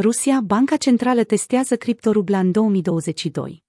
[0.00, 3.64] Rusia, Banca Centrală testează criptorubla în 2022.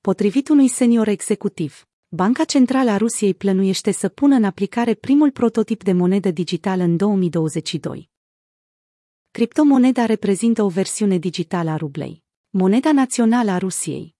[0.00, 5.82] Potrivit unui senior executiv, Banca Centrală a Rusiei plănuiește să pună în aplicare primul prototip
[5.82, 8.10] de monedă digitală în 2022.
[9.30, 14.13] Criptomoneda reprezintă o versiune digitală a rublei, moneda națională a Rusiei.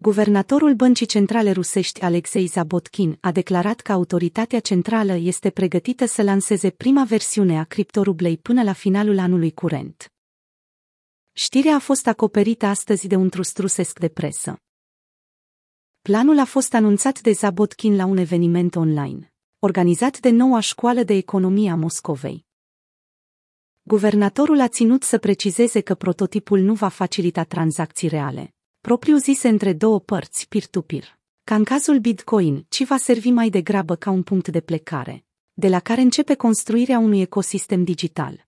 [0.00, 6.70] Guvernatorul Băncii Centrale Rusești Alexei Zabotkin a declarat că autoritatea centrală este pregătită să lanseze
[6.70, 10.12] prima versiune a criptorublei până la finalul anului curent.
[11.32, 14.56] Știrea a fost acoperită astăzi de un trust rusesc de presă.
[16.00, 21.14] Planul a fost anunțat de Zabotkin la un eveniment online, organizat de noua școală de
[21.14, 22.46] economie a Moscovei.
[23.82, 30.00] Guvernatorul a ținut să precizeze că prototipul nu va facilita tranzacții reale, propriu-zise între două
[30.00, 34.60] părți peer-to-peer, ca în cazul Bitcoin, ci va servi mai degrabă ca un punct de
[34.60, 38.46] plecare, de la care începe construirea unui ecosistem digital.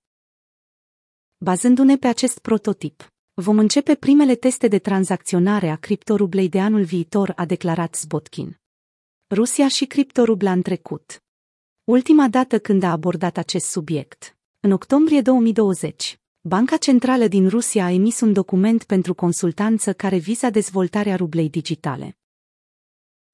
[1.39, 7.33] Bazându-ne pe acest prototip, vom începe primele teste de tranzacționare a criptorublei de anul viitor,
[7.37, 8.61] a declarat Zbotkin.
[9.31, 11.23] Rusia și criptorubla în trecut.
[11.85, 17.91] Ultima dată când a abordat acest subiect, în octombrie 2020, Banca Centrală din Rusia a
[17.91, 22.19] emis un document pentru consultanță care viza dezvoltarea rublei digitale.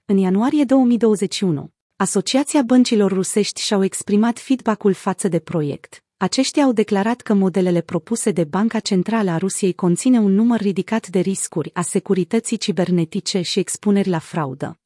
[0.04, 6.04] În ianuarie 2021, Asociația Băncilor Rusești și-au exprimat feedback-ul față de proiect.
[6.16, 11.08] Aceștia au declarat că modelele propuse de Banca Centrală a Rusiei conține un număr ridicat
[11.08, 14.80] de riscuri a securității cibernetice și expuneri la fraudă.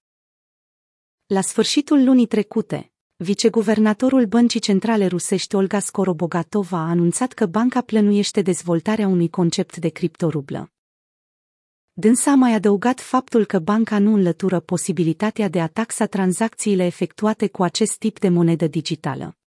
[1.26, 8.42] La sfârșitul lunii trecute, Viceguvernatorul Băncii Centrale Rusești Olga Skorobogatova a anunțat că banca plănuiește
[8.42, 10.70] dezvoltarea unui concept de criptorublă.
[11.92, 17.48] Dânsa a mai adăugat faptul că banca nu înlătură posibilitatea de a taxa tranzacțiile efectuate
[17.48, 19.39] cu acest tip de monedă digitală.